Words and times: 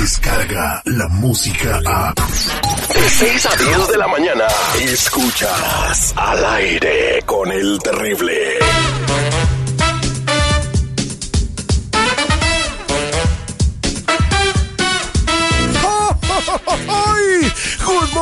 llega 0.00 0.82
la 0.86 1.08
música 1.08 1.78
a... 1.84 2.14
De 2.14 3.10
6 3.10 3.46
a 3.46 3.56
10 3.56 3.88
de 3.88 3.98
la 3.98 4.08
mañana, 4.08 4.46
escuchas 4.80 6.14
al 6.16 6.44
aire 6.44 7.22
con 7.26 7.52
el 7.52 7.78
terrible. 7.82 8.58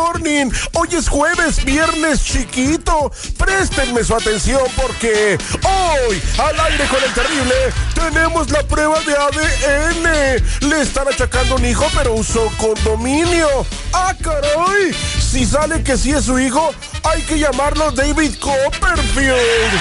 Morning. 0.09 0.51
Hoy 0.73 0.89
es 0.93 1.09
jueves, 1.09 1.65
viernes 1.65 2.25
chiquito. 2.25 3.11
Préstenme 3.37 4.03
su 4.03 4.15
atención 4.15 4.63
porque 4.77 5.39
hoy, 5.65 6.23
al 6.39 6.61
aire 6.61 6.85
con 6.87 7.03
el 7.03 7.13
terrible, 7.13 7.55
tenemos 7.95 8.51
la 8.51 8.63
prueba 8.63 8.99
de 9.01 9.15
ADN. 9.15 10.69
Le 10.69 10.81
están 10.81 11.09
achacando 11.09 11.57
un 11.57 11.65
hijo, 11.65 11.87
pero 11.95 12.15
usó 12.15 12.51
condominio. 12.57 13.67
¡Ah, 13.93 14.15
caray! 14.23 14.95
Si 15.21 15.45
sale 15.45 15.83
que 15.83 15.97
sí 15.97 16.13
es 16.13 16.25
su 16.25 16.39
hijo, 16.39 16.73
hay 17.05 17.23
que 17.23 17.39
llamarlo 17.39 17.91
David 17.91 18.35
Copperfield. 18.41 19.73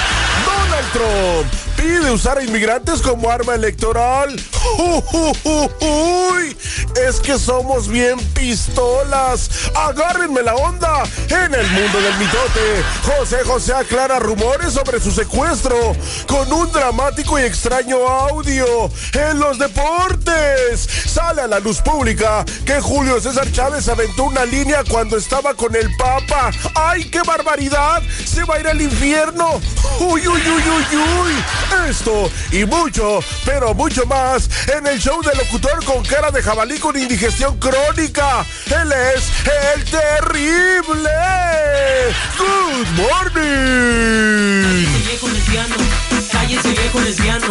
Donald 0.46 0.92
Trump 0.92 1.77
pide 1.78 2.12
usar 2.12 2.38
a 2.38 2.44
inmigrantes 2.44 3.02
como 3.02 3.30
arma 3.30 3.56
electoral. 3.56 4.36
¡Uy! 4.78 6.58
Es 7.08 7.20
que 7.20 7.38
somos 7.38 7.88
bien 7.88 8.20
pistolas. 8.34 9.50
Agárrenme 9.76 10.42
la 10.42 10.56
onda. 10.56 11.04
En 11.30 11.54
el 11.54 11.68
mundo 11.70 12.02
del 12.02 12.18
mitote, 12.18 12.84
José 13.04 13.38
José 13.46 13.74
aclara 13.74 14.20
rumores 14.20 14.74
sobre 14.74 15.00
su 15.00 15.12
secuestro 15.12 15.96
con 16.28 16.52
un 16.52 16.72
dramático 16.72 17.40
y 17.40 17.44
extraño 17.44 17.98
audio. 18.08 18.90
En 19.14 19.40
los 19.40 19.60
deportes, 19.60 20.88
sale 21.06 21.44
a 21.44 21.48
la 21.48 21.60
luz 21.60 21.82
pública 21.82 22.44
que 22.66 22.82
Julio 22.82 23.22
César 23.22 23.52
Chávez 23.52 23.88
aventó 23.88 24.26
una 24.26 24.46
línea 24.46 24.84
cuando 24.90 25.18
estaba 25.18 25.54
con 25.54 25.76
el 25.76 25.96
Papa. 25.98 26.52
¡Ay, 26.76 27.06
qué 27.06 27.22
barbaridad! 27.22 28.02
Se 28.26 28.44
va 28.44 28.56
a 28.56 28.60
ir 28.60 28.68
al 28.68 28.82
infierno. 28.82 29.62
¡Uy, 30.00 30.28
uy, 30.28 30.42
uy, 30.42 30.64
uy, 30.70 30.98
uy! 30.98 31.34
Esto 31.90 32.30
y 32.52 32.66
mucho, 32.66 33.20
pero 33.46 33.74
mucho 33.74 34.06
más 34.06 34.50
en 34.68 34.88
el 34.88 35.00
show 35.00 35.22
del 35.22 35.38
locutor 35.38 35.84
con 35.86 36.04
cara 36.04 36.32
de 36.32 36.42
jabalí 36.42 36.78
con 36.80 36.98
indigestión 36.98 37.58
crónica. 37.60 38.46
Él 38.66 38.92
es 38.92 39.32
el 39.76 39.86
terrible. 39.86 41.10
Good 42.38 42.88
morning. 42.96 44.86
viejo 45.08 45.28
lesbiano, 45.30 45.76
cállese 46.32 46.70
viejo 46.70 47.00
lesbiano, 47.02 47.48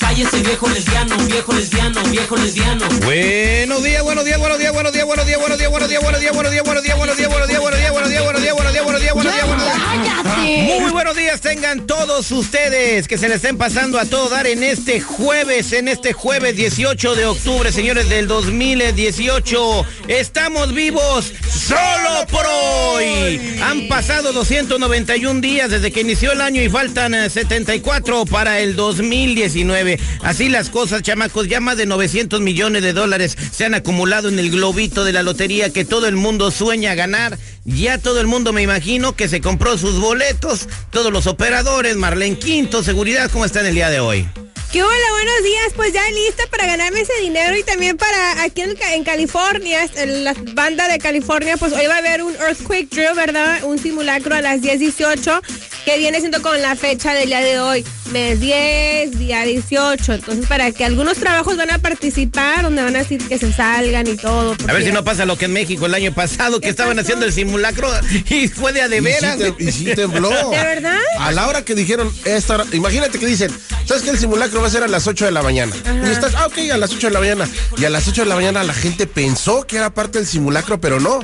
cállese 0.00 0.38
viejo 0.42 0.68
lesbiano, 0.68 1.16
viejo 1.26 1.52
lesbiano, 1.52 2.02
viejo 2.04 2.36
lesbiano. 2.36 2.86
Buenos 3.04 3.82
días, 3.82 4.02
buenos 4.02 4.24
días, 4.24 4.38
buenos 4.38 4.58
días, 4.58 4.72
buenos 4.72 4.92
días, 4.92 5.06
buenos 5.06 5.26
días, 5.26 5.38
buenos 5.38 5.58
días, 5.58 5.70
buenos 5.70 5.88
días, 5.88 6.02
buenos 6.02 6.20
días, 6.20 6.34
buenos 6.34 6.52
días, 6.52 6.64
buenos 6.64 6.82
días, 6.82 6.94
buenos 6.94 7.20
días, 7.20 7.42
buenos 7.42 7.48
días, 7.50 7.92
buenos 7.92 8.10
días, 8.10 8.10
buenos 8.10 8.10
días, 8.10 8.22
buenos 8.22 8.42
días, 8.42 8.54
buenos 8.54 8.72
días, 8.72 8.84
buenos 8.84 9.02
días, 9.02 9.14
buenos 9.14 9.32
días, 9.34 9.46
buenos 9.46 9.64
días. 9.64 10.80
Muy 10.80 10.92
buenos 10.92 11.16
días 11.16 11.23
tengan 11.40 11.86
todos 11.86 12.30
ustedes 12.30 13.08
que 13.08 13.18
se 13.18 13.28
le 13.28 13.36
estén 13.36 13.56
pasando 13.56 13.98
a 13.98 14.04
todo 14.04 14.28
dar 14.28 14.46
en 14.46 14.62
este 14.62 15.00
jueves, 15.00 15.72
en 15.72 15.88
este 15.88 16.12
jueves 16.12 16.56
18 16.56 17.14
de 17.14 17.26
octubre, 17.26 17.72
señores 17.72 18.08
del 18.08 18.28
2018. 18.28 19.86
Estamos 20.08 20.74
vivos 20.74 21.32
solo 21.50 22.26
por 22.30 22.44
hoy. 22.46 23.58
Han 23.62 23.88
pasado 23.88 24.32
291 24.32 25.40
días 25.40 25.70
desde 25.70 25.90
que 25.90 26.02
inició 26.02 26.32
el 26.32 26.40
año 26.40 26.62
y 26.62 26.68
faltan 26.68 27.14
74 27.28 28.26
para 28.26 28.60
el 28.60 28.76
2019. 28.76 29.98
Así 30.22 30.48
las 30.48 30.70
cosas, 30.70 31.02
chamacos, 31.02 31.48
ya 31.48 31.60
más 31.60 31.76
de 31.76 31.86
900 31.86 32.40
millones 32.40 32.82
de 32.82 32.92
dólares 32.92 33.36
se 33.52 33.64
han 33.64 33.74
acumulado 33.74 34.28
en 34.28 34.38
el 34.38 34.50
globito 34.50 35.04
de 35.04 35.12
la 35.12 35.22
lotería 35.22 35.72
que 35.72 35.84
todo 35.84 36.06
el 36.06 36.16
mundo 36.16 36.50
sueña 36.50 36.94
ganar. 36.94 37.38
Ya 37.66 37.96
todo 37.96 38.20
el 38.20 38.26
mundo 38.26 38.52
me 38.52 38.60
imagino 38.60 39.16
que 39.16 39.26
se 39.26 39.40
compró 39.40 39.78
sus 39.78 39.98
boletos, 39.98 40.68
todos 40.90 41.10
los 41.10 41.23
operadores, 41.26 41.96
Marlene 41.96 42.38
Quinto, 42.38 42.82
seguridad, 42.82 43.30
¿cómo 43.30 43.44
están 43.44 43.66
el 43.66 43.74
día 43.74 43.90
de 43.90 44.00
hoy? 44.00 44.28
¿Qué 44.72 44.82
hola? 44.82 45.06
Buenos 45.12 45.44
días, 45.44 45.72
pues 45.76 45.92
ya 45.92 46.02
lista 46.10 46.42
para 46.50 46.66
ganarme 46.66 47.00
ese 47.00 47.12
dinero 47.22 47.56
y 47.56 47.62
también 47.62 47.96
para 47.96 48.42
aquí 48.42 48.62
en, 48.62 49.04
California, 49.04 49.88
en 49.94 50.24
la 50.24 50.34
banda 50.52 50.88
de 50.88 50.98
California, 50.98 51.56
pues 51.56 51.72
hoy 51.72 51.86
va 51.86 51.94
a 51.94 51.98
haber 51.98 52.24
un 52.24 52.34
Earthquake 52.34 52.88
Drill, 52.90 53.14
¿verdad? 53.14 53.62
Un 53.62 53.78
simulacro 53.78 54.34
a 54.34 54.42
las 54.42 54.60
10.18 54.60 55.42
que 55.84 55.98
viene 55.98 56.18
siendo 56.20 56.40
con 56.42 56.60
la 56.62 56.76
fecha 56.76 57.12
del 57.12 57.26
día 57.28 57.40
de 57.40 57.60
hoy, 57.60 57.84
mes 58.10 58.40
10, 58.40 59.18
día 59.18 59.42
18. 59.42 60.14
Entonces, 60.14 60.46
para 60.46 60.70
que 60.72 60.84
algunos 60.84 61.18
trabajos 61.18 61.56
van 61.56 61.70
a 61.70 61.78
participar, 61.78 62.62
donde 62.62 62.82
van 62.82 62.96
a 62.96 63.00
decir 63.00 63.26
que 63.28 63.38
se 63.38 63.52
salgan 63.52 64.06
y 64.06 64.16
todo. 64.16 64.56
A 64.66 64.72
ver 64.72 64.84
si 64.84 64.92
no 64.92 65.04
pasa 65.04 65.24
lo 65.26 65.36
que 65.36 65.44
en 65.44 65.52
México 65.52 65.86
el 65.86 65.94
año 65.94 66.12
pasado, 66.14 66.60
que 66.60 66.68
estaban 66.68 66.98
haciendo 66.98 67.26
el 67.26 67.32
simulacro 67.32 67.88
y 68.30 68.48
fue 68.48 68.72
de 68.72 68.82
a 68.82 68.88
de 68.88 69.00
veras. 69.00 69.38
Y 69.58 69.72
sí, 69.72 69.84
tembló. 69.94 70.30
¿De 70.50 70.56
verdad? 70.56 70.98
A 71.18 71.32
la 71.32 71.46
hora 71.48 71.64
que 71.64 71.74
dijeron, 71.74 72.10
esta 72.24 72.54
hora- 72.54 72.66
imagínate 72.72 73.18
que 73.18 73.26
dicen, 73.26 73.50
¿sabes 73.86 74.02
que 74.02 74.10
el 74.10 74.18
simulacro 74.18 74.60
va 74.62 74.68
a 74.68 74.70
ser 74.70 74.82
a 74.84 74.88
las 74.88 75.06
8 75.06 75.26
de 75.26 75.32
la 75.32 75.42
mañana? 75.42 75.74
Y 76.06 76.10
estás, 76.10 76.34
ah, 76.36 76.46
ok, 76.46 76.58
a 76.72 76.78
las 76.78 76.92
8 76.92 77.08
de 77.08 77.12
la 77.12 77.20
mañana. 77.20 77.48
Y 77.76 77.84
a 77.84 77.90
las 77.90 78.08
8 78.08 78.22
de 78.22 78.28
la 78.28 78.34
mañana 78.36 78.64
la 78.64 78.74
gente 78.74 79.06
pensó 79.06 79.66
que 79.66 79.76
era 79.76 79.92
parte 79.92 80.18
del 80.18 80.26
simulacro, 80.26 80.80
pero 80.80 80.98
no. 81.00 81.20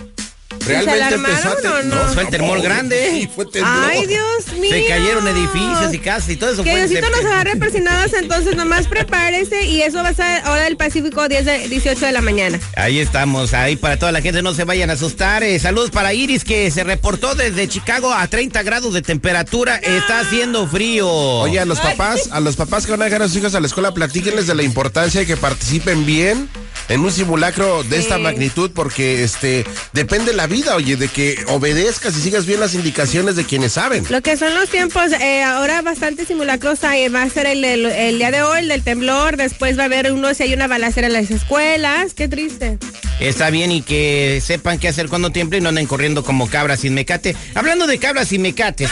Realmente 0.71 1.15
empezó 1.15 1.49
a 1.51 1.57
te- 1.57 1.69
o 1.69 1.83
no? 1.85 1.97
Fue 2.15 2.23
el 2.23 2.29
temor 2.29 2.63
grande. 2.63 3.11
Sí, 3.11 3.31
fue. 3.35 3.47
Ay, 3.65 4.07
Dios 4.07 4.59
mío. 4.59 4.71
Se 4.71 4.87
cayeron 4.87 5.27
edificios 5.27 5.95
y 5.95 5.99
casas 5.99 6.31
y 6.31 6.37
todo 6.37 6.51
eso. 6.51 6.63
Que 6.65 6.77
Diosito 6.77 7.09
nos 7.11 7.25
agarre 7.25 7.57
persinados, 7.57 8.13
entonces 8.15 8.57
nomás 8.57 8.87
prepárese 8.87 9.65
y 9.65 9.83
eso 9.83 10.03
va 10.03 10.09
a 10.11 10.15
ser 10.15 10.43
hora 10.47 10.65
del 10.65 10.77
Pacífico 10.77 11.29
10 11.29 11.45
de, 11.45 11.69
18 11.69 12.07
de 12.07 12.13
la 12.13 12.21
mañana. 12.21 12.59
Ahí 12.77 12.99
estamos, 13.01 13.55
ahí 13.55 13.77
para 13.77 13.99
toda 13.99 14.13
la 14.13 14.21
gente, 14.21 14.43
no 14.43 14.55
se 14.55 14.65
vayan 14.65 14.91
a 14.91 14.95
asustar. 14.95 15.43
Eh, 15.43 15.59
saludos 15.59 15.91
para 15.91 16.15
Iris 16.15 16.45
que 16.45 16.71
se 16.71 16.85
reportó 16.85 17.35
desde 17.35 17.69
Chicago 17.69 18.13
a 18.13 18.27
30 18.27 18.63
grados 18.63 18.95
de 18.95 19.03
temperatura. 19.03 19.77
Está 19.77 20.21
haciendo 20.21 20.67
frío. 20.67 21.09
Oye, 21.09 21.61
a 21.61 21.65
los 21.65 21.81
papás, 21.81 22.29
a 22.33 22.41
los 22.41 22.57
papás 22.57 22.85
que 22.87 22.93
van 22.93 23.03
a 23.03 23.07
dejar 23.07 23.23
a 23.23 23.29
sus 23.29 23.37
hijos 23.37 23.55
a 23.55 23.61
la 23.61 23.67
escuela, 23.67 23.93
platíquenles 23.93 24.47
de 24.47 24.55
la 24.55 24.63
importancia 24.63 25.21
de 25.21 25.27
que 25.27 25.37
participen 25.37 26.07
bien 26.07 26.49
en 26.91 27.01
un 27.01 27.11
simulacro 27.11 27.83
de 27.85 27.99
esta 27.99 28.19
magnitud, 28.19 28.71
porque 28.75 29.25
este 29.25 29.65
depende 29.95 30.35
la 30.35 30.47
vida, 30.47 30.77
oye, 30.77 30.97
de 30.97 31.09
que 31.09 31.43
obedezcas 31.49 32.15
y 32.19 32.21
sigas 32.21 32.45
bien 32.45 32.61
las 32.61 32.75
indicaciones 32.75 33.37
de 33.37 33.45
quienes 33.45 33.73
saben. 33.73 34.05
Lo 34.11 34.21
que 34.21 34.37
son 34.37 34.55
los 34.55 34.69
tiempos, 34.69 35.13
eh, 35.13 35.43
ahora 35.43 35.81
bastante 35.81 36.27
simulacros 36.27 36.85
hay. 36.85 37.09
Va 37.09 37.23
a 37.23 37.31
ser 37.31 37.47
el, 37.47 37.65
el- 37.65 37.87
el 37.87 38.19
día 38.19 38.31
de 38.31 38.43
hoy, 38.43 38.59
el 38.61 38.69
del 38.69 38.83
temblor. 38.83 39.37
Después 39.39 39.79
va 39.79 39.83
a 39.85 39.87
haber 39.87 40.13
uno 40.13 40.35
si 40.35 40.43
hay 40.43 40.53
una 40.53 40.67
balacera 40.67 41.07
en 41.07 41.15
las 41.15 41.31
escuelas. 41.31 42.13
Qué 42.15 42.29
triste. 42.29 42.79
Está 43.21 43.51
bien 43.51 43.71
y 43.71 43.83
que 43.83 44.43
sepan 44.45 44.79
qué 44.79 44.89
hacer 44.89 45.09
cuando 45.09 45.31
tiemble 45.31 45.59
y 45.59 45.61
no 45.61 45.69
anden 45.69 45.87
corriendo 45.87 46.25
como 46.25 46.49
cabras 46.49 46.81
sin 46.81 46.95
mecate. 46.95 47.37
Hablando 47.55 47.87
de 47.87 47.99
cabras 47.99 48.29
sin 48.29 48.43
mecates, 48.43 48.91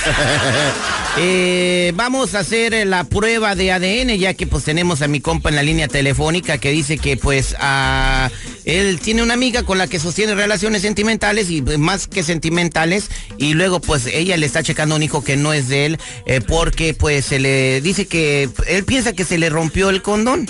eh, 1.21 1.93
vamos 1.97 2.35
a 2.35 2.41
hacer 2.41 2.75
eh, 2.75 2.85
la 2.85 3.05
prueba 3.05 3.55
de 3.55 3.73
ADN 3.73 4.17
ya 4.19 4.35
que 4.35 4.47
pues 4.47 4.65
tenemos 4.65 5.03
a 5.03 5.09
mi 5.09 5.21
compa 5.21 5.49
en 5.49 5.57
la 5.57 5.63
línea 5.63 5.89
telefónica 5.89 6.59
que 6.59 6.71
dice 6.71 6.99
que 6.99 7.17
pues 7.17 7.57
ah, 7.59 8.31
él 8.65 9.01
tiene 9.01 9.23
una 9.23 9.35
amiga 9.35 9.65
con 9.65 9.79
la 9.79 9.87
que 9.87 9.99
sostiene 9.99 10.35
relaciones 10.35 10.83
sentimentales 10.83 11.51
y 11.51 11.63
pues, 11.63 11.79
más 11.79 12.07
que 12.07 12.23
sentimentales 12.23 13.11
y 13.37 13.55
luego 13.55 13.81
pues 13.81 14.07
ella 14.07 14.37
le 14.37 14.47
está 14.47 14.63
checando 14.63 14.97
un 14.97 15.03
hijo 15.03 15.25
que 15.25 15.37
no 15.37 15.53
es 15.53 15.69
de 15.69 15.87
él 15.87 15.99
eh, 16.27 16.41
porque 16.41 16.95
pues 16.95 17.25
se 17.25 17.39
le 17.39 17.81
dice 17.81 18.07
que 18.07 18.49
él 18.67 18.85
piensa 18.85 19.13
que 19.13 19.25
se 19.25 19.39
le 19.39 19.51
rompió 19.51 19.91
el 19.91 20.03
condón. 20.03 20.47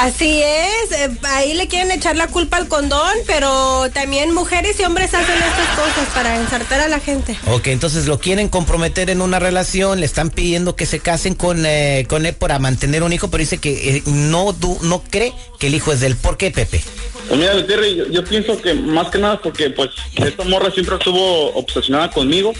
Así 0.00 0.40
es, 0.42 0.92
eh, 0.92 1.10
ahí 1.24 1.54
le 1.54 1.66
quieren 1.66 1.90
echar 1.90 2.14
la 2.16 2.28
culpa 2.28 2.56
al 2.56 2.68
condón, 2.68 3.10
pero 3.26 3.90
también 3.92 4.32
mujeres 4.32 4.78
y 4.78 4.84
hombres 4.84 5.12
hacen 5.12 5.34
estas 5.34 5.68
cosas 5.76 6.08
para 6.14 6.36
ensartar 6.36 6.80
a 6.80 6.86
la 6.88 7.00
gente. 7.00 7.36
Ok, 7.48 7.66
entonces 7.66 8.06
lo 8.06 8.20
quieren 8.20 8.48
comprometer 8.48 9.10
en 9.10 9.20
una 9.20 9.40
relación, 9.40 9.98
le 9.98 10.06
están 10.06 10.30
pidiendo 10.30 10.76
que 10.76 10.86
se 10.86 11.00
casen 11.00 11.34
con, 11.34 11.66
eh, 11.66 12.06
con 12.08 12.26
él 12.26 12.34
para 12.34 12.60
mantener 12.60 13.02
un 13.02 13.12
hijo, 13.12 13.28
pero 13.28 13.40
dice 13.40 13.58
que 13.58 13.96
eh, 13.96 14.02
no, 14.06 14.52
du- 14.52 14.78
no 14.82 15.02
cree 15.02 15.32
que 15.58 15.66
el 15.66 15.74
hijo 15.74 15.90
es 15.92 15.98
de 15.98 16.06
él. 16.06 16.16
¿Por 16.16 16.36
qué, 16.36 16.52
Pepe? 16.52 16.80
Pues 17.26 17.40
mira, 17.40 17.66
Terry, 17.66 17.96
yo, 17.96 18.06
yo 18.06 18.22
pienso 18.24 18.56
que 18.62 18.74
más 18.74 19.08
que 19.10 19.18
nada 19.18 19.40
porque 19.42 19.70
pues 19.70 19.90
esta 20.14 20.44
morra 20.44 20.70
siempre 20.70 20.94
estuvo 20.94 21.52
obsesionada 21.54 22.08
conmigo 22.10 22.52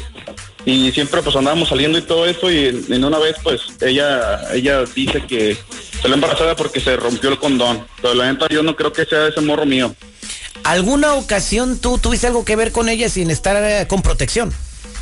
y 0.69 0.93
siempre 0.93 1.23
pues 1.23 1.35
andábamos 1.35 1.71
saliendo 1.71 1.99
y 1.99 2.03
todo 2.03 2.27
eso 2.27 2.51
y 2.51 2.67
en, 2.67 3.03
una 3.03 3.19
vez 3.19 3.37
pues 3.43 3.63
ella 3.81 4.53
ella 4.53 4.85
dice 4.95 5.25
que 5.27 5.57
salió 6.03 6.15
embarazada 6.15 6.55
porque 6.57 6.79
se 6.79 6.95
rompió 6.97 7.31
el 7.31 7.39
condón. 7.39 7.87
Pero 8.03 8.15
la 8.15 8.31
neta 8.31 8.47
yo 8.49 8.63
no 8.63 8.77
creo 8.77 8.93
que 8.93 9.07
sea 9.07 9.29
ese 9.29 9.41
morro 9.41 9.65
mío. 9.65 9.95
¿Alguna 10.65 11.15
ocasión 11.15 11.79
tú 11.79 11.99
tuviste 11.99 12.27
algo 12.27 12.45
que 12.45 12.57
ver 12.57 12.73
con 12.73 12.89
ella 12.89 13.09
sin 13.09 13.31
estar 13.31 13.57
eh, 13.57 13.87
con 13.89 14.03
protección? 14.03 14.53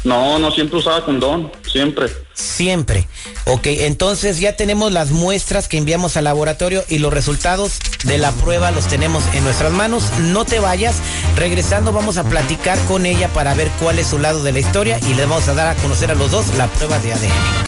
No, 0.06 0.38
no 0.38 0.53
siempre 0.53 0.79
usaba 0.79 1.05
condón, 1.05 1.50
siempre. 1.69 2.06
Siempre. 2.32 3.08
Ok, 3.47 3.67
entonces 3.67 4.38
ya 4.38 4.55
tenemos 4.55 4.93
las 4.93 5.11
muestras 5.11 5.67
que 5.67 5.79
enviamos 5.79 6.17
al 6.17 6.25
laboratorio 6.25 6.85
y 6.88 6.99
los 6.99 7.12
resultados 7.12 7.81
de 8.05 8.17
la 8.17 8.31
prueba 8.31 8.70
los 8.70 8.87
tenemos 8.87 9.25
en 9.35 9.43
nuestras 9.43 9.73
manos. 9.73 10.05
No 10.20 10.44
te 10.44 10.61
vayas. 10.61 10.99
Regresando 11.35 11.93
vamos 11.93 12.19
a 12.19 12.25
platicar 12.25 12.79
con 12.87 13.05
ella 13.05 13.29
para 13.35 13.55
ver 13.55 13.69
cuál 13.81 13.99
es 13.99 14.06
su 14.06 14.20
lado 14.20 14.44
de 14.44 14.53
la 14.53 14.61
historia 14.61 15.00
y 15.11 15.14
le 15.14 15.26
vamos 15.26 15.49
a 15.49 15.55
dar 15.55 15.67
a 15.67 15.82
conocer 15.82 16.12
a 16.12 16.14
los 16.14 16.31
dos 16.31 16.55
la 16.56 16.69
prueba 16.69 17.00
de 17.00 17.12
ADN. 17.12 17.65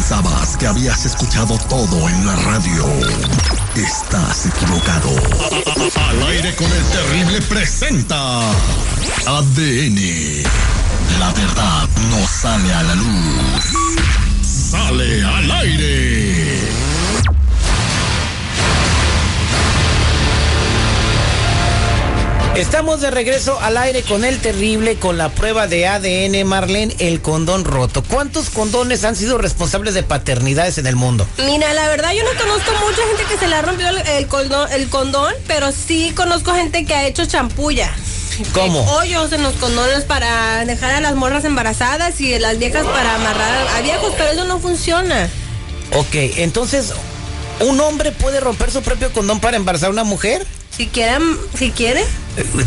Pensabas 0.00 0.56
que 0.56 0.66
habías 0.66 1.04
escuchado 1.04 1.58
todo 1.68 2.08
en 2.08 2.26
la 2.26 2.34
radio, 2.36 2.86
Estás 3.76 4.46
equivocado. 4.46 5.10
Al 6.08 6.22
aire 6.28 6.56
con 6.56 6.72
el 6.72 6.82
terrible 6.84 7.42
presenta 7.42 8.40
ADN. 9.26 10.00
La 11.18 11.30
verdad 11.34 11.86
no 12.08 12.26
sale 12.26 12.72
a 12.72 12.82
la 12.82 12.94
luz. 12.94 13.72
Sale 14.42 15.22
al 15.22 15.50
aire. 15.50 16.39
Estamos 22.60 23.00
de 23.00 23.10
regreso 23.10 23.58
al 23.58 23.78
aire 23.78 24.02
con 24.02 24.22
el 24.22 24.38
terrible, 24.38 24.96
con 24.96 25.16
la 25.16 25.30
prueba 25.30 25.66
de 25.66 25.88
ADN, 25.88 26.46
Marlene, 26.46 26.94
el 26.98 27.22
condón 27.22 27.64
roto. 27.64 28.02
¿Cuántos 28.02 28.50
condones 28.50 29.02
han 29.04 29.16
sido 29.16 29.38
responsables 29.38 29.94
de 29.94 30.02
paternidades 30.02 30.76
en 30.76 30.86
el 30.86 30.94
mundo? 30.94 31.26
Mira, 31.38 31.72
la 31.72 31.88
verdad 31.88 32.12
yo 32.12 32.22
no 32.22 32.38
conozco 32.38 32.70
mucha 32.86 33.00
gente 33.08 33.24
que 33.30 33.38
se 33.38 33.48
le 33.48 33.54
ha 33.54 33.62
rompido 33.62 33.88
el, 33.88 34.06
el 34.06 34.26
condón, 34.26 34.70
el 34.72 34.90
condón, 34.90 35.32
pero 35.46 35.72
sí 35.72 36.12
conozco 36.14 36.52
gente 36.52 36.84
que 36.84 36.94
ha 36.94 37.06
hecho 37.06 37.24
champulla. 37.24 37.90
¿Cómo? 38.52 38.82
Hoyos 38.92 39.32
en 39.32 39.42
los 39.42 39.54
condones 39.54 40.04
para 40.04 40.62
dejar 40.66 40.92
a 40.92 41.00
las 41.00 41.14
morras 41.14 41.46
embarazadas 41.46 42.20
y 42.20 42.38
las 42.38 42.58
viejas 42.58 42.84
para 42.84 43.14
amarrar 43.14 43.68
a 43.68 43.80
viejos, 43.80 44.12
pero 44.18 44.32
eso 44.32 44.44
no 44.44 44.60
funciona. 44.60 45.30
Ok, 45.94 46.14
entonces, 46.36 46.92
¿un 47.60 47.80
hombre 47.80 48.12
puede 48.12 48.38
romper 48.38 48.70
su 48.70 48.82
propio 48.82 49.10
condón 49.14 49.40
para 49.40 49.56
embarazar 49.56 49.88
a 49.88 49.92
una 49.92 50.04
mujer? 50.04 50.46
Si 50.80 50.86
quieren, 50.86 51.36
si 51.52 51.72
quiere. 51.72 52.02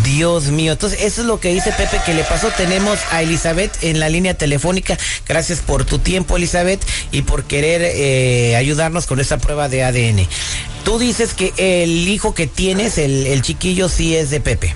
Dios 0.04 0.44
mío, 0.50 0.74
entonces 0.74 1.02
eso 1.02 1.22
es 1.22 1.28
lo 1.28 1.40
que 1.40 1.52
dice 1.52 1.72
Pepe 1.72 2.00
que 2.06 2.14
le 2.14 2.24
pasó. 2.24 2.50
Tenemos 2.56 3.00
a 3.10 3.24
Elizabeth 3.24 3.76
en 3.82 4.00
la 4.00 4.08
línea 4.08 4.36
telefónica. 4.36 5.00
Gracias 5.28 5.62
por 5.62 5.84
tu 5.84 5.98
tiempo, 5.98 6.38
Elizabeth, 6.38 6.80
y 7.12 7.24
por 7.24 7.46
querer 7.46 7.82
eh, 7.82 8.56
ayudarnos 8.56 9.08
con 9.08 9.20
esta 9.20 9.40
prueba 9.40 9.68
de 9.68 9.84
ADN. 9.84 10.28
Tú 10.86 11.00
dices 11.00 11.34
que 11.34 11.54
el 11.58 12.08
hijo 12.08 12.36
que 12.36 12.46
tienes, 12.46 13.00
el, 13.00 13.26
el 13.26 13.42
chiquillo, 13.42 13.90
sí 13.90 14.16
es 14.16 14.30
de 14.30 14.40
Pepe. 14.42 14.76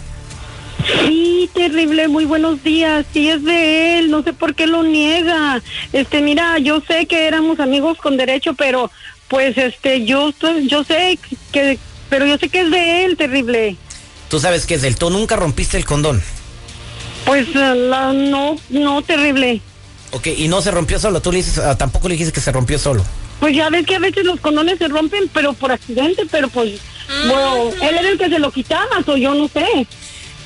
Sí, 1.05 1.47
terrible, 1.53 2.07
muy 2.07 2.25
buenos 2.25 2.63
días. 2.63 3.05
Sí 3.13 3.29
es 3.29 3.43
de 3.43 3.99
él, 3.99 4.09
no 4.09 4.23
sé 4.23 4.33
por 4.33 4.55
qué 4.55 4.65
lo 4.65 4.81
niega. 4.81 5.61
Este, 5.93 6.21
mira, 6.21 6.57
yo 6.57 6.81
sé 6.81 7.05
que 7.05 7.27
éramos 7.27 7.59
amigos 7.59 7.99
con 7.99 8.17
derecho, 8.17 8.55
pero 8.55 8.89
pues 9.27 9.55
este, 9.59 10.05
yo 10.05 10.33
yo 10.67 10.83
sé 10.83 11.19
que 11.51 11.77
pero 12.09 12.25
yo 12.25 12.37
sé 12.37 12.49
que 12.49 12.61
es 12.61 12.71
de 12.71 13.05
él, 13.05 13.17
terrible. 13.17 13.75
Tú 14.29 14.39
sabes 14.39 14.65
que 14.65 14.75
es 14.75 14.81
del 14.81 14.95
tú 14.95 15.09
nunca 15.09 15.35
rompiste 15.35 15.77
el 15.77 15.85
condón. 15.85 16.21
Pues 17.25 17.47
eh, 17.49 17.75
la, 17.75 18.13
no, 18.13 18.57
no, 18.69 19.01
terrible. 19.01 19.61
Ok, 20.11 20.27
y 20.27 20.47
no 20.47 20.61
se 20.61 20.71
rompió 20.71 20.99
solo. 20.99 21.21
Tú 21.21 21.31
le 21.31 21.39
dices, 21.39 21.57
ah, 21.59 21.77
tampoco 21.77 22.07
le 22.07 22.13
dijiste 22.13 22.33
que 22.33 22.41
se 22.41 22.51
rompió 22.51 22.79
solo. 22.79 23.03
Pues 23.39 23.55
ya 23.55 23.69
ves 23.69 23.85
que 23.85 23.95
a 23.95 23.99
veces 23.99 24.23
los 24.23 24.39
condones 24.39 24.79
se 24.79 24.87
rompen, 24.87 25.29
pero 25.33 25.53
por 25.53 25.71
accidente, 25.71 26.23
pero 26.31 26.47
pues, 26.47 26.79
bueno, 27.27 27.69
él 27.81 27.97
era 27.97 28.09
el 28.09 28.17
que 28.17 28.29
se 28.29 28.39
lo 28.39 28.51
quitaba, 28.51 29.03
o 29.05 29.17
yo 29.17 29.33
no 29.33 29.47
sé. 29.47 29.87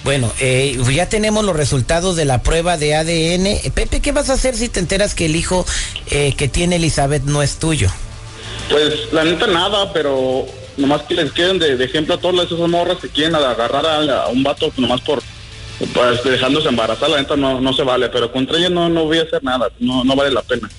Bueno, 0.04 0.32
eh, 0.40 0.78
ya 0.92 1.08
tenemos 1.08 1.46
los 1.46 1.56
resultados 1.56 2.16
de 2.16 2.26
la 2.26 2.42
prueba 2.42 2.78
de 2.78 2.96
ADN. 2.96 3.72
Pepe, 3.72 4.00
¿qué 4.00 4.12
vas 4.12 4.30
a 4.30 4.34
hacer 4.34 4.56
si 4.56 4.68
te 4.68 4.80
enteras 4.80 5.14
que 5.14 5.26
el 5.26 5.36
hijo 5.36 5.66
eh, 6.10 6.34
que 6.36 6.48
tiene 6.48 6.78
Elizabeth 6.78 7.24
no 7.24 7.44
es 7.44 7.58
tuyo? 7.58 7.90
Pues 8.70 9.14
la 9.14 9.24
neta 9.24 9.48
nada, 9.48 9.94
pero 9.94 10.48
nomás 10.82 11.04
que 11.04 11.14
les 11.14 11.32
queden 11.32 11.60
de, 11.60 11.78
de 11.78 11.86
ejemplo 11.86 12.16
a 12.16 12.20
todas 12.20 12.52
esas 12.52 12.68
morras 12.70 12.98
que 12.98 13.10
quieren 13.10 13.36
agarrar 13.36 13.86
a, 13.86 14.24
a 14.24 14.28
un 14.28 14.44
vato 14.44 14.72
nomás 14.78 15.02
por 15.02 15.22
pues, 15.94 16.24
dejándose 16.24 16.70
embarazar, 16.70 17.10
la 17.10 17.18
neta 17.18 17.36
no, 17.36 17.60
no 17.62 17.74
se 17.74 17.84
vale, 17.84 18.10
pero 18.10 18.32
contra 18.32 18.58
ella 18.58 18.70
no, 18.70 18.90
no 18.90 19.06
voy 19.06 19.20
a 19.20 19.24
hacer 19.24 19.44
nada, 19.44 19.70
no, 19.80 20.04
no 20.04 20.16
vale 20.16 20.32
la 20.32 20.42
pena. 20.42 20.70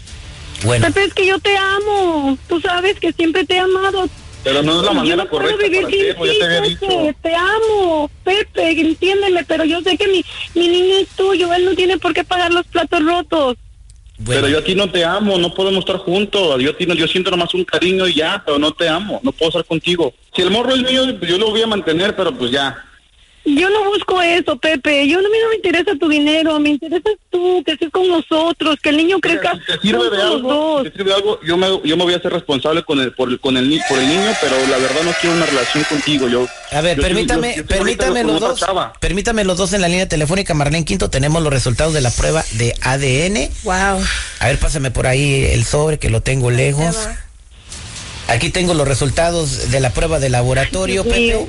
Bueno, 0.65 0.87
Pepe, 0.87 1.05
es 1.05 1.15
que 1.15 1.27
yo 1.27 1.39
te 1.41 1.57
amo. 1.57 2.39
Tú 2.49 2.61
sabes 2.61 3.01
que 3.01 3.13
siempre 3.13 3.45
te 3.45 3.55
he 3.55 3.59
amado. 3.59 4.09
Pero 4.45 4.63
no 4.63 4.73
es 4.79 4.83
la 4.85 4.89
Yo 4.91 4.95
manera 4.95 5.17
no 5.17 5.29
puedo 5.29 5.43
correcta 5.43 5.65
vivir 5.69 5.87
ti, 5.87 6.05
pues 6.17 6.33
ya 6.33 6.39
te 6.39 6.45
había 6.45 6.61
Pepe. 6.63 6.69
dicho. 6.69 7.17
Te 7.23 7.35
amo, 7.35 8.11
Pepe, 8.25 8.81
entiéndeme, 8.81 9.45
pero 9.45 9.65
yo 9.65 9.81
sé 9.83 9.97
que 9.97 10.07
mi, 10.09 10.25
mi 10.55 10.69
niño 10.69 10.97
es 10.99 11.09
tuyo, 11.17 11.53
él 11.53 11.65
no 11.65 11.75
tiene 11.75 11.99
por 11.99 12.13
qué 12.13 12.23
pagar 12.25 12.53
los 12.53 12.67
platos 12.67 13.05
rotos. 13.05 13.57
Pero 14.27 14.49
yo 14.49 14.59
a 14.59 14.65
ti 14.65 14.75
no 14.75 14.91
te 14.91 15.05
amo, 15.05 15.39
no 15.39 15.53
podemos 15.55 15.81
estar 15.81 15.97
juntos. 15.97 16.61
Yo, 16.63 16.71
a 16.71 16.77
ti 16.77 16.87
no- 16.87 16.95
yo 16.95 17.07
siento 17.09 17.31
nomás 17.31 17.53
un 17.55 17.65
cariño 17.65 18.07
y 18.09 18.15
ya, 18.15 18.43
pero 18.45 18.59
no 18.59 18.73
te 18.73 18.89
amo, 18.89 19.21
no 19.23 19.33
puedo 19.33 19.49
estar 19.51 19.65
contigo. 19.65 20.15
Si 20.35 20.43
el 20.43 20.51
morro 20.51 20.75
es 20.75 20.83
mío, 20.83 21.03
pues 21.19 21.31
yo 21.31 21.39
lo 21.39 21.51
voy 21.51 21.63
a 21.63 21.67
mantener, 21.67 22.15
pero 22.17 22.33
pues 22.33 22.51
ya. 22.51 22.85
Yo 23.45 23.69
no 23.71 23.85
busco 23.87 24.23
eso, 24.23 24.57
Pepe. 24.57 25.09
Yo 25.09 25.21
no, 25.21 25.27
a 25.27 25.31
mí 25.31 25.37
no 25.43 25.49
me 25.51 25.57
interesa 25.57 25.91
tu 25.99 26.09
dinero, 26.09 26.61
me 26.61 26.71
interesas 26.71 27.15
tú, 27.29 27.61
que 27.67 27.73
estés 27.73 27.91
con 27.91 28.07
nosotros, 28.07 28.77
que 28.81 28.91
el 28.91 28.97
niño 28.99 29.19
crezca 29.19 29.55
Si 29.55 29.59
te 29.67 29.81
sirve 29.81 29.99
juntos 29.99 30.11
de 30.13 30.17
los 30.25 30.35
algo, 30.37 30.49
dos. 30.53 30.83
si 30.85 30.91
te 30.91 30.97
sirve 30.99 31.11
de 31.11 31.17
algo, 31.17 31.41
yo 31.43 31.57
me, 31.57 31.67
yo 31.83 31.97
me 31.97 32.05
voy 32.05 32.15
a 32.15 32.19
hacer 32.19 32.33
responsable 32.33 32.85
con 32.85 33.01
el, 33.01 33.13
por, 33.15 33.29
el- 33.31 33.41
con 33.41 33.57
el, 33.57 33.69
ni- 33.69 33.81
por 33.89 33.99
el 33.99 34.07
niño, 34.09 34.31
pero 34.41 34.55
la 34.69 34.79
verdad 34.79 35.03
no 35.05 35.11
quiero 35.21 35.35
una 35.37 35.47
relación 35.47 35.83
contigo. 35.85 36.29
Yo, 36.29 36.47
A 36.71 36.81
ver, 36.83 36.97
yo 36.99 37.03
permítame, 37.03 37.51
yo- 37.57 37.63
yo 37.63 37.67
permítame 37.67 38.23
los 38.23 38.39
dos. 38.39 38.65
Permítame 39.01 39.43
los 39.45 39.59
dos 39.59 39.73
en 39.73 39.81
la 39.81 39.89
línea 39.89 40.07
telefónica. 40.09 40.55
Marlene 40.55 40.85
Quinto, 40.85 41.11
tenemos 41.11 41.43
los 41.43 41.53
resultados 41.53 41.95
de 41.95 42.01
la 42.01 42.11
prueba 42.13 42.45
de 42.53 42.75
ADN. 42.81 43.51
Wow. 43.65 44.05
A 44.39 44.47
ver, 44.47 44.59
pásame 44.61 44.93
por 44.93 45.09
ahí 45.09 45.47
el 45.51 45.65
sobre 45.65 45.99
que 45.99 46.11
lo 46.11 46.21
tengo 46.21 46.53
lejos. 46.53 46.97
Aquí 48.29 48.51
tengo 48.51 48.73
los 48.75 48.87
resultados 48.87 49.71
de 49.73 49.81
la 49.81 49.91
prueba 49.91 50.21
de 50.21 50.29
laboratorio, 50.31 51.03
Pepe. 51.03 51.45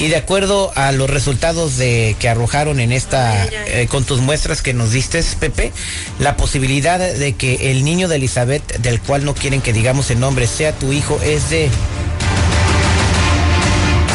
Y 0.00 0.08
de 0.08 0.16
acuerdo 0.16 0.72
a 0.76 0.92
los 0.92 1.10
resultados 1.10 1.76
de 1.76 2.16
que 2.18 2.28
arrojaron 2.30 2.80
en 2.80 2.90
esta 2.90 3.44
eh, 3.44 3.86
con 3.90 4.04
tus 4.04 4.20
muestras 4.20 4.62
que 4.62 4.72
nos 4.72 4.92
diste, 4.92 5.22
Pepe, 5.38 5.72
la 6.18 6.36
posibilidad 6.38 6.98
de 6.98 7.34
que 7.34 7.70
el 7.70 7.84
niño 7.84 8.08
de 8.08 8.16
Elizabeth, 8.16 8.78
del 8.78 8.98
cual 9.00 9.26
no 9.26 9.34
quieren 9.34 9.60
que 9.60 9.74
digamos 9.74 10.10
el 10.10 10.18
nombre, 10.18 10.46
sea 10.46 10.72
tu 10.72 10.90
hijo 10.94 11.20
es 11.22 11.50
de 11.50 11.68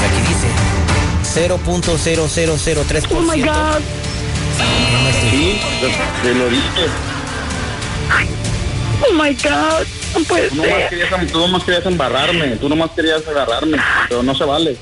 aquí 0.05 0.21
dice 0.27 0.47
0.0003%. 1.47 3.07
Oh 3.11 3.21
my 3.21 3.41
God. 3.41 3.79
No 4.91 5.09
es. 5.09 5.15
Sí, 5.29 5.59
te 6.23 6.33
lo 6.33 6.49
dije. 6.49 6.63
Oh 9.07 9.13
my 9.13 9.33
God. 9.35 9.85
No 10.15 10.23
puede 10.23 10.49
Tú 10.49 10.55
nomás, 10.55 10.71
ser. 10.77 10.89
querías, 10.89 11.31
tú 11.31 11.39
nomás 11.39 11.63
querías 11.63 11.85
embarrarme, 11.85 12.47
tú 12.55 12.69
nomás 12.69 12.91
querías 12.95 13.21
agarrarme, 13.27 13.77
pero 14.07 14.23
no 14.23 14.33
se 14.33 14.45
vale. 14.45 14.77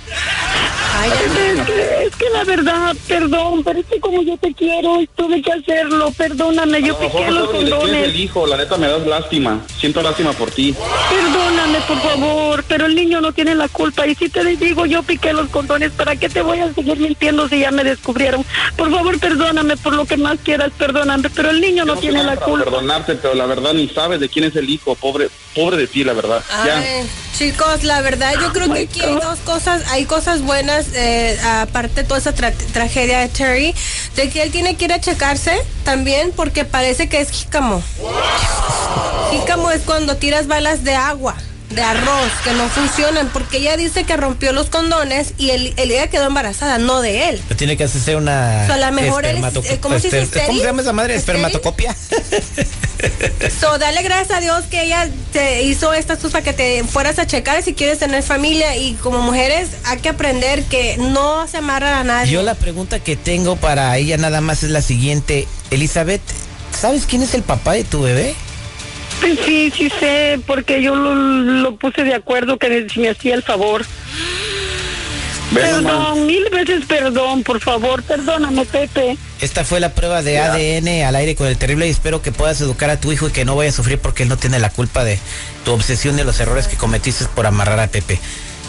Ay, 0.96 1.10
Es 1.10 1.66
que, 1.66 2.06
es 2.06 2.16
que 2.16 2.30
la 2.30 2.44
verdad, 2.44 2.96
perdón, 3.08 3.64
pero 3.64 3.80
es 3.80 3.86
que 3.86 4.00
como 4.00 4.22
yo 4.22 4.38
te 4.38 4.54
quiero 4.54 5.00
tuve 5.16 5.42
que 5.42 5.52
hacerlo, 5.52 6.12
perdóname, 6.16 6.82
yo 6.84 6.98
piqué 7.00 7.26
no 7.26 7.32
los 7.32 7.46
sabes 7.48 7.64
ni 7.64 7.70
de 7.70 7.76
quién 7.78 7.82
es 7.82 7.86
el 7.86 7.90
condones. 8.02 8.20
hijo, 8.20 8.48
la 8.48 8.58
neta 8.58 8.78
me 8.78 8.88
das 8.88 9.06
lástima. 9.08 9.62
Siento 9.80 10.02
lástima 10.02 10.34
por 10.34 10.52
ti. 10.52 10.74
Perdóname, 11.10 11.53
por 11.88 12.02
favor, 12.02 12.64
pero 12.68 12.86
el 12.86 12.96
niño 12.96 13.22
no 13.22 13.32
tiene 13.34 13.56
la 13.56 13.68
culpa. 13.68 14.08
Y 14.08 14.16
si 14.16 14.30
te 14.30 14.44
digo, 14.44 14.86
yo 14.86 15.04
piqué 15.04 15.34
los 15.34 15.50
condones, 15.50 15.92
¿para 15.92 16.16
qué 16.16 16.30
te 16.30 16.42
voy 16.42 16.60
a 16.60 16.74
seguir 16.74 16.98
mintiendo 17.00 17.48
si 17.50 17.60
ya 17.60 17.72
me 17.72 17.84
descubrieron? 17.84 18.46
Por 18.76 18.92
favor, 18.92 19.20
perdóname 19.20 19.78
por 19.78 19.94
lo 19.94 20.06
que 20.06 20.18
más 20.18 20.38
quieras, 20.44 20.72
perdóname, 20.78 21.30
pero 21.30 21.50
el 21.50 21.62
niño 21.62 21.86
no 21.86 21.96
tiene 21.98 22.24
la 22.24 22.36
culpa. 22.38 22.66
perdonarte, 22.66 23.16
pero 23.16 23.34
la 23.36 23.46
verdad 23.46 23.74
ni 23.74 23.88
sabes 23.90 24.20
de 24.20 24.30
quién 24.30 24.46
es 24.46 24.56
el 24.56 24.70
hijo. 24.70 24.96
Pobre, 24.96 25.30
pobre 25.56 25.78
de 25.78 25.88
ti, 25.88 26.04
la 26.04 26.14
verdad. 26.14 26.44
Ya. 26.66 26.78
Ay, 26.80 27.08
chicos, 27.38 27.84
la 27.84 28.02
verdad 28.02 28.34
yo 28.42 28.52
creo 28.54 28.72
que 28.74 28.82
aquí 28.82 29.02
hay 29.02 29.16
dos 29.16 29.40
cosas, 29.40 29.84
hay 29.92 30.06
cosas 30.06 30.42
buenas, 30.42 30.88
eh, 30.94 31.38
aparte 31.44 32.02
de 32.02 32.08
toda 32.08 32.20
esa 32.20 32.34
tra- 32.36 32.54
tragedia 32.72 33.20
de 33.20 33.30
Terry, 33.30 33.74
de 34.16 34.30
que 34.30 34.44
él 34.44 34.52
tiene 34.52 34.76
que 34.76 34.86
ir 34.86 34.94
a 34.94 35.02
checarse 35.02 35.60
también 35.84 36.32
porque 36.36 36.64
parece 36.66 37.10
que 37.10 37.20
es 37.22 37.32
jícamo. 37.32 37.84
Jícamo 39.32 39.72
es 39.72 39.82
cuando 39.82 40.16
tiras 40.18 40.48
balas 40.48 40.84
de 40.84 40.94
agua, 40.96 41.36
de 41.76 41.82
arroz, 41.84 42.32
que 42.44 42.52
no 42.54 42.68
funcionan, 42.70 43.30
porque 43.30 43.58
ella 43.58 43.78
dice 43.78 44.04
que 44.04 44.16
rompió 44.18 44.52
los 44.54 44.70
condones 44.70 45.34
y 45.38 45.50
él, 45.52 45.74
él- 45.78 45.92
ella 45.92 46.08
quedó 46.10 46.26
embarazada, 46.28 46.78
no 46.78 47.02
de 47.02 47.30
él. 47.30 47.42
Pero 47.48 47.58
Tiene 47.58 47.78
que 47.78 47.84
hacerse 47.86 48.16
una. 48.16 48.62
O 48.64 48.66
sea, 48.68 48.76
a 48.76 48.92
lo 48.92 48.92
mejor 48.92 49.26
es- 49.26 49.36
eh, 49.66 49.80
¿cómo 49.82 50.00
se 50.00 50.10
dice, 50.10 50.44
¿Cómo 50.46 50.60
se 50.60 50.66
llama 50.66 50.82
esa 50.82 50.94
madre? 50.94 51.16
¿Espermatocopia? 51.16 51.96
So, 53.60 53.78
dale 53.78 54.02
gracias 54.02 54.32
a 54.38 54.40
Dios 54.40 54.64
que 54.70 54.84
ella 54.84 55.10
te 55.34 55.64
hizo 55.64 55.94
estas 55.94 56.18
cosas 56.18 56.32
para 56.32 56.44
que 56.44 56.54
te 56.54 56.84
fueras 56.86 57.20
a 57.20 57.28
checar 57.28 57.62
si 57.62 57.74
quieres 57.74 58.00
tener 58.00 58.24
familia 58.24 58.78
y 58.78 58.94
como 58.94 59.20
mujeres 59.22 59.70
hay 59.86 60.00
que 60.00 60.10
aprender 60.10 60.64
que 60.64 60.96
no 60.98 61.46
se 61.48 61.58
amarra 61.58 62.00
a 62.00 62.04
nadie. 62.04 62.32
Yo 62.32 62.42
la 62.44 62.56
pregunta 62.56 63.00
que 63.00 63.16
tengo 63.18 63.56
para 63.58 63.98
ella 63.98 64.18
nada 64.18 64.40
más 64.42 64.64
es 64.64 64.70
la 64.70 64.82
siguiente. 64.82 65.48
Elizabeth, 65.70 66.22
¿sabes 66.80 67.06
quién 67.06 67.24
es 67.24 67.34
el 67.34 67.44
papá 67.44 67.74
de 67.74 67.84
tu 67.84 68.02
bebé? 68.04 68.36
Sí, 69.46 69.72
sí 69.76 69.90
sé, 70.00 70.40
porque 70.46 70.82
yo 70.82 70.96
lo, 70.96 71.16
lo 71.16 71.76
puse 71.76 72.04
de 72.04 72.14
acuerdo 72.14 72.58
que 72.58 72.88
si 72.90 73.00
me 73.00 73.10
hacía 73.10 73.36
el 73.36 73.44
favor. 73.44 73.86
Nomás. 75.52 75.84
Perdón, 75.84 76.26
mil 76.26 76.50
veces 76.50 76.86
perdón, 76.86 77.44
por 77.44 77.60
favor, 77.60 78.02
perdóname, 78.04 78.66
Pepe. 78.66 79.18
Esta 79.40 79.64
fue 79.64 79.80
la 79.80 79.94
prueba 79.94 80.22
de 80.22 80.40
ADN 80.40 81.04
al 81.06 81.16
aire 81.16 81.36
con 81.36 81.48
el 81.48 81.58
terrible 81.58 81.88
y 81.88 81.92
espero 81.92 82.22
que 82.22 82.32
puedas 82.32 82.60
educar 82.62 82.90
a 82.90 83.00
tu 83.00 83.12
hijo 83.12 83.28
y 83.28 83.32
que 83.32 83.46
no 83.46 83.56
vaya 83.56 83.70
a 83.70 83.74
sufrir 83.74 84.00
porque 84.00 84.24
él 84.24 84.30
no 84.30 84.38
tiene 84.38 84.60
la 84.60 84.70
culpa 84.70 85.04
de 85.04 85.20
tu 85.64 85.72
obsesión 85.72 86.16
de 86.16 86.24
los 86.24 86.40
errores 86.40 86.68
que 86.68 86.76
cometiste 86.76 87.26
por 87.36 87.46
amarrar 87.46 87.80
a 87.80 87.88
Pepe. 87.88 88.20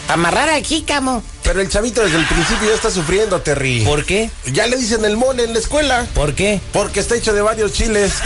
Amarrar 0.07 0.49
a 0.49 0.61
Jícamo. 0.61 1.23
Pero 1.43 1.61
el 1.61 1.69
chavito 1.69 2.01
desde 2.03 2.17
el 2.17 2.25
principio 2.25 2.69
ya 2.69 2.75
está 2.75 2.91
sufriendo, 2.91 3.41
Terry. 3.41 3.83
¿Por 3.85 4.05
qué? 4.05 4.29
Ya 4.45 4.67
le 4.67 4.77
dicen 4.77 5.03
el 5.05 5.17
mole 5.17 5.43
en 5.43 5.53
la 5.53 5.59
escuela. 5.59 6.05
¿Por 6.13 6.33
qué? 6.33 6.59
Porque 6.73 6.99
está 6.99 7.15
hecho 7.15 7.33
de 7.33 7.41
varios 7.41 7.73
chiles. 7.73 8.13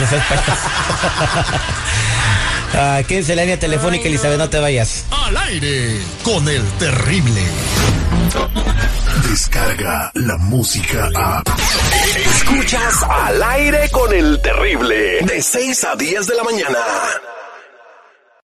ah, 2.74 3.00
quédense 3.06 3.32
en 3.32 3.36
la 3.36 3.42
línea 3.42 3.58
telefónica, 3.58 4.08
Elizabeth, 4.08 4.38
no 4.38 4.50
te 4.50 4.58
vayas. 4.58 5.04
Al 5.10 5.36
aire 5.36 6.00
con 6.22 6.48
el 6.48 6.62
terrible. 6.78 7.42
Descarga 9.28 10.10
la 10.14 10.36
música 10.36 11.08
a. 11.14 11.42
Escuchas 12.36 13.02
al 13.08 13.42
aire 13.42 13.88
con 13.90 14.12
el 14.12 14.40
terrible. 14.42 15.20
De 15.22 15.42
6 15.42 15.84
a 15.84 15.96
10 15.96 16.26
de 16.26 16.34
la 16.34 16.44
mañana. 16.44 16.78